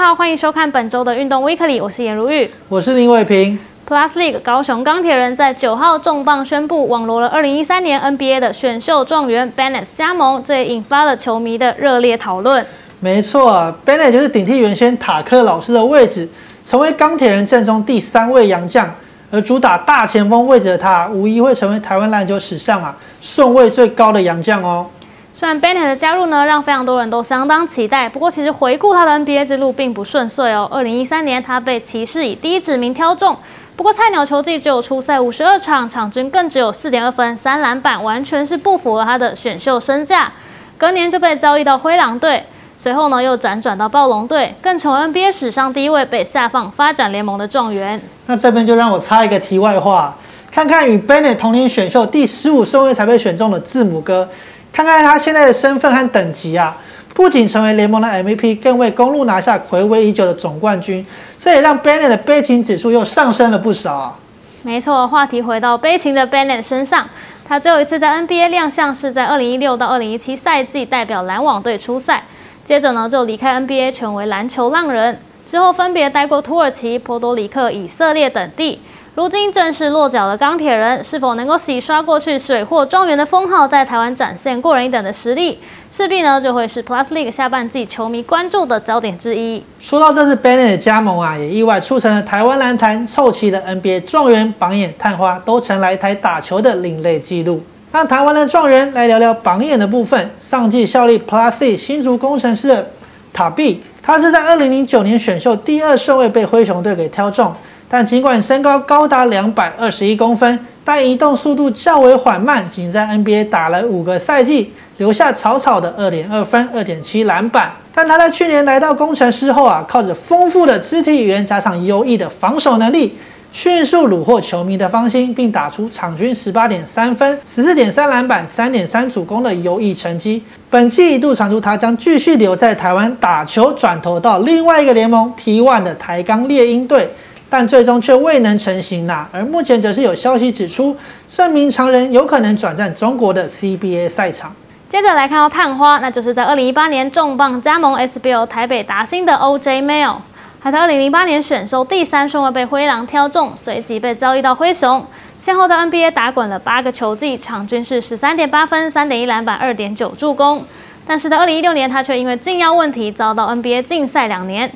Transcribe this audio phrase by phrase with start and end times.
[0.00, 3.58] 家好，欢迎收看本周的运动 Weekly，我是颜如玉，我是林伟平。
[3.86, 12.64] Plus League 高雄钢铁人在九号重磅宣布网罗了二零一三年 NBA 的选秀状元 Bennett 加盟，这也引发了球迷的热烈讨论。
[13.00, 16.26] 没错，Bennett 就是顶替原先塔克老师的位置，
[16.64, 18.90] 成为钢铁人阵中第三位洋将。
[19.30, 24.86] 而主打大前锋位置的他，无疑会成为台湾篮球史上啊顺位最高的洋将哦。
[25.32, 30.68] 虽然 Bennett 的加入呢，让非常多人都相当期待，不过其实回顾他的 NBA 之路并不顺遂哦。
[30.72, 33.36] 二零一三年，他被骑士以第一指名挑中，
[33.76, 40.32] 不过菜鸟球季只有出赛五十二场，场均更只有四点二分、三篮板，完全是不符合他的选秀身价。
[40.76, 42.42] 隔年就被交易到灰狼队。
[42.76, 48.00] 随后呢，又辗转到暴龙队，更成为 NBA 史上第一位被下放发展联盟的状元。
[48.24, 50.16] 那这边就让我插一个题外话，
[50.50, 54.26] 看看与 Bennett 同年选秀第十五顺位才被选中的字母哥，
[54.72, 56.76] 看看他现在的身份和等级啊，
[57.12, 61.04] 不仅成为联盟的 MVP，更为公路拿下暌违已久的总冠军，
[61.38, 64.16] 这也让 Bennett 的悲情指数又上升了不少啊。
[64.62, 67.08] 没错，话题回到悲情的 Bennett 身上，
[67.48, 72.24] 他最后一次在 NBA 亮相是在2016到2017赛季代表篮网队出赛。
[72.62, 75.18] 接着呢，就离开 NBA，成为篮球浪人。
[75.46, 78.80] 之后分别待过土耳其、波多黎各、以色列等地。
[79.20, 85.58] 如今正式落脚的钢铁人，是否能够洗刷过去水货状元的封号，在台湾展现过人一等的实力，
[85.92, 89.62] 势必呢就会是 Plus League 下半季球迷关注的焦点之一。
[89.78, 97.62] 说到这次 Bennett 的加盟啊，也意外促成了台湾篮坛凑齐的 NBA 状元、榜眼、探花都曾来台打球的另类纪录。
[97.92, 100.30] 那台湾的状元来聊聊榜眼的部分。
[100.40, 102.90] 上季效力 Plus League 新竹工程师的
[103.34, 107.54] 塔比，他是在2009年选秀第二顺位被灰熊队给挑中。
[107.92, 117.72] 但尽管身高高达两百二十一公分，但移动速度较为缓慢，仅在 NBA 打了五个赛季，留下草草的二点二分、二点七篮板。
[117.92, 123.18] 但他在去年来到工程师后啊，靠着丰富的肢体语言加上优异的防守能力。
[123.52, 130.40] 迅速虏获球迷的芳心，并打出场均十八点三分、十四点三篮板、三点三助攻的优异成绩。
[130.70, 137.10] 本季一度传出他将继续留在台湾打球，转投到另外一个联盟 T1 的台钢猎鹰队，
[137.50, 139.26] 但最终却未能成型呐。
[139.32, 140.96] 而目前则是有消息指出，
[141.28, 144.54] 证明常人有可能转战中国的 CBA 赛场。
[144.88, 150.16] 接着来看到探花，那就是在二零一八年重磅加盟 SBL 台北达兴的 OJ Mail。
[150.62, 155.04] 他在二零零八年选秀第三顺位被灰狼挑中，随即被交易到灰熊，
[155.38, 160.64] 先后在 NBA 打滚了八个球季，场均是十三点八分、三点一篮板、二点九助攻。
[161.06, 164.70] 但是在二零一六年，他却因为禁药问题遭到 NBA 禁赛两年，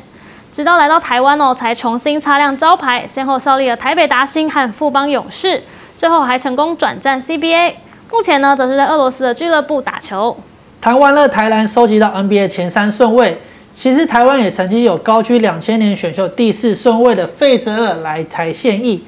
[0.54, 5.60] 直到来到台湾哦，才重新擦亮招牌，先后效力了台北达兴和富邦勇士，
[5.97, 7.72] 最后还成功转战 CBA。
[8.12, 10.37] 目前呢，则是在俄罗斯的俱乐部打球。
[10.81, 13.37] 谈完了台篮收集到 NBA 前三顺位。
[13.75, 19.04] 其实台湾也曾经有高居两千年选秀第四顺位的费泽尔来台现役，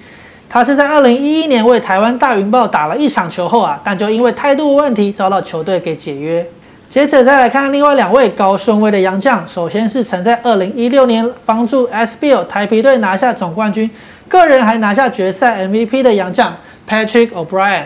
[0.49, 6.45] 他是在二零一一年为台湾大云豹打了一场球后啊，但就因为态度问题遭到球队给解约。
[6.89, 13.91] 接着再来看另外两位高顺位的洋将，首先是曾在二零一六年帮助 SBL 台皮队拿下总冠军，
[14.29, 16.57] 个人还拿下决赛 MVP 的洋将
[16.89, 17.83] Patrick O'Brien，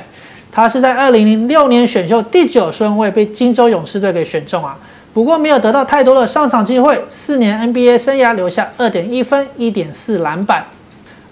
[0.53, 4.79] 他是在二零零六年选秀第九顺位被金州勇士队给选中啊。
[5.13, 10.65] 不过没有得到太多的上场机会，四年 NBA 生涯留下二点一分、一点四篮板。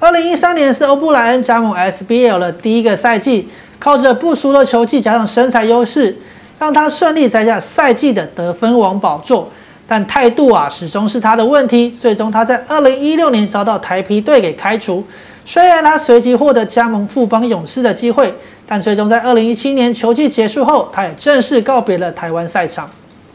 [0.01, 6.17] 二零一三年是欧布莱恩加盟 SBL 的第一个赛季，靠着不俗的球技加上身材优势，
[6.59, 9.49] 让他顺利摘下赛季的得分王宝座。
[9.87, 11.89] 但态度啊，始终是他的问题。
[11.91, 15.03] 最终他在二零一六年遭到台皮队给开除。
[15.47, 18.35] 虽然他随即获得加盟富邦勇士的机会，
[18.67, 22.91] 但最终在二零一七年球季结束后，他也正式告别了台湾赛场。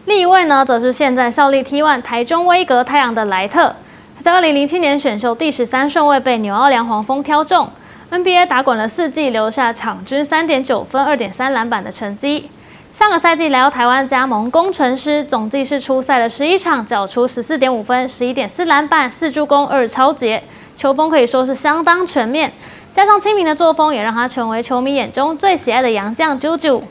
[0.06, 3.76] 另一位呢，则是现在效力 T1 台中威格太阳的莱特。
[4.16, 7.68] 他在二零零七年选秀第十三顺位被纽奥良黄蜂挑中
[8.12, 12.52] ，NBA 打滚了四季，留下场均三点九分、二点三篮板的成绩。
[12.94, 20.44] 上个赛季来到台湾加盟工程师，总计是出赛了十一场，缴出十四点五分、十一点四篮板、四助攻、二超节，
[20.78, 22.54] 球风可以说是相当全面，
[22.92, 26.84] 加上亲民的作风，也让他成为球迷眼中最喜爱的洋将 JoJo。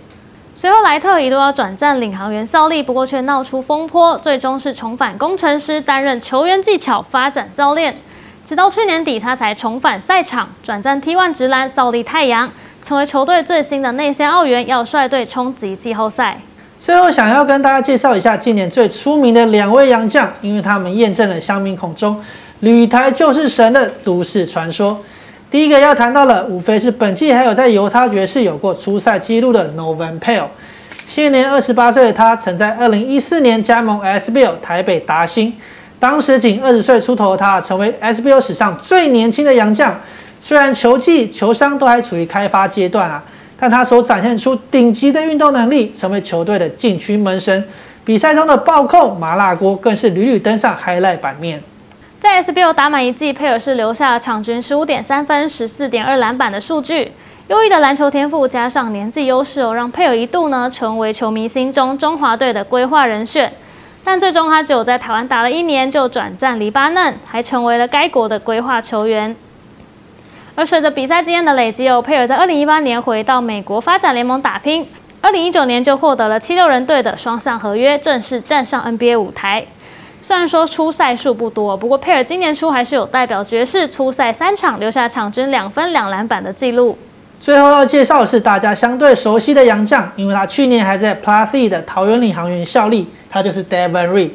[0.56, 7.96] 随后莱特一度要转战领航员效力，不过却闹出风波，最终是重返工程师担任球员技巧发展教练。
[8.44, 12.50] 直到去年底，他才重返赛场，转战 T1 直男效力太阳，
[12.84, 16.37] 成为球队最新的内线澳元，要率队冲击季后赛。
[16.81, 22.20] 最后想要跟大家介绍一下今年最出名的两位洋将，因为他们验证了乡民口中
[22.58, 25.00] “旅台就是神”的都市传说。
[25.49, 30.46] 第一个要谈到了，无非是本季还有在犹他爵士有过出赛记录的 Novan Pale。
[31.06, 35.52] 现年二十八岁的他，曾在二零一四年加盟 SBL 台北达兴，
[36.00, 39.94] 当时仅二十岁出头的他，成为 SBO 史上最年轻的洋将。
[40.44, 43.23] 虽然球技、球商都还处于开发阶段啊，
[43.56, 47.65] 但他所展现出顶级的运动能力，成为球队的禁区门神。
[48.05, 51.62] 比赛中的暴扣、麻辣锅更是屡屡登上 highlight 版面。
[52.19, 57.12] 在 SBO 打满一季，佩尔是留下了场均十五点三分、十四点二篮板的数据。
[57.47, 63.53] 优异的篮球天赋加上年纪优势哦，让佩尔一度呢成为球迷心中中华队的规划人选。
[64.03, 69.37] 但最终他只有在台湾打了一年就转战黎巴嫩，还成为了该国的规划球员。
[70.54, 74.87] 而随着比赛经验的累积哦，佩尔在二零一八年回到美国发展联盟打拼。
[75.22, 79.64] 二零一九年就获得了七六人队的双向合约，正式站上 NBA 舞台。
[80.20, 86.98] 虽然说出赛数不多，不过佩尔今年初还是有代表爵士出赛三场，留下场均两分两篮板的记录。
[87.40, 94.31] 最后要介绍的是大家相对熟悉的洋将，因为他去年还在 Plus E 的桃园领航员效力，他就是 Devin Reed。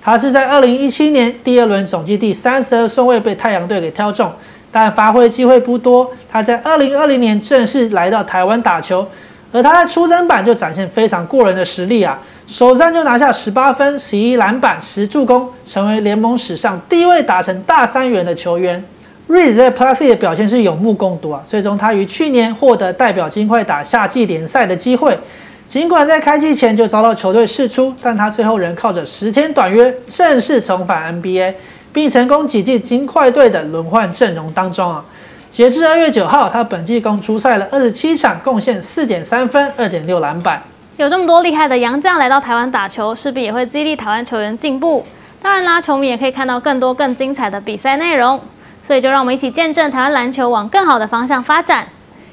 [0.00, 4.32] 他是在二零一七年第二轮总计第三十二顺位被太阳队给挑中，
[4.76, 6.12] 但发挥机会不多。
[6.30, 9.06] 他在二零二零年正式来到台湾打球。
[9.50, 18.84] 而他在出征版就展现非常过人的实力啊，首战就拿下十八分、十一篮板、十助攻，成为联盟史上第一位达成大三元的球员。
[19.30, 25.18] Reed 在 Plus 的表现是有目共睹啊，最终他于去年获得代表金块打夏季联赛的机会。
[25.66, 31.54] 尽管在开季前就遭到球队释出，但他最后仍靠着十天短约正式重返 NBA，
[31.96, 35.02] 并成功挤进金块队的轮换阵容当中啊。
[35.50, 40.62] 截至二月九号，他本季共出赛了二十七场，贡献四点三分、二点六篮板。
[40.98, 45.06] 有这么多厉害的洋将来到台湾打球，势必也会激励台湾球员进步。
[45.40, 48.38] 当然啦，球迷也可以看到更多更精彩的比赛内容。
[48.86, 51.86] 所以就让我们一起见证台湾篮球往更好的方向发展。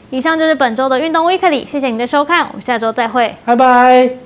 [0.10, 4.23] 以上就是本周的运动 Weekly，谢谢您的收看，我们下周再会，拜拜。